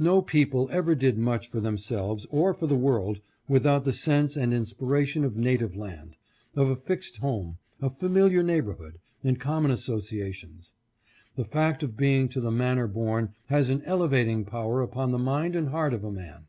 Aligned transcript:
No 0.00 0.20
people 0.22 0.68
ever 0.72 0.96
did 0.96 1.16
much 1.18 1.46
for 1.46 1.60
themselves 1.60 2.26
or 2.32 2.52
for 2.52 2.66
the 2.66 2.74
world 2.76 3.20
without 3.46 3.84
the 3.84 3.92
sense 3.92 4.36
and 4.36 4.52
inspiration 4.52 5.22
of 5.22 5.36
native 5.36 5.76
land, 5.76 6.16
of 6.56 6.68
a 6.68 6.74
fixed 6.74 7.18
home, 7.18 7.58
of 7.80 7.96
familiar 7.96 8.42
neighborhood, 8.42 8.98
and 9.22 9.38
common 9.38 9.70
associations. 9.70 10.72
The 11.36 11.44
fact 11.44 11.84
of 11.84 11.96
being 11.96 12.28
to 12.30 12.40
the 12.40 12.50
manor 12.50 12.88
born 12.88 13.34
has 13.46 13.68
an 13.68 13.82
elevating 13.84 14.44
power 14.44 14.82
upon 14.82 15.12
the 15.12 15.18
mind 15.20 15.54
and 15.54 15.68
heart 15.68 15.94
of 15.94 16.02
a 16.02 16.10
man. 16.10 16.48